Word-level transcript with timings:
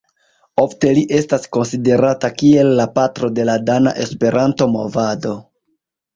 Ofte 0.61 0.93
li 0.97 1.03
estas 1.17 1.45
konsiderata 1.57 2.31
kiel 2.39 2.73
"la 2.81 2.87
patro 2.97 3.31
de 3.41 3.47
la 3.51 3.59
dana 3.69 3.95
Esperanto-movado". 4.07 5.37